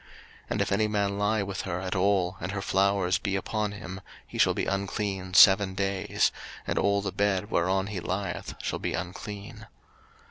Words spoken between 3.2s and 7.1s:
upon him, he shall be unclean seven days; and all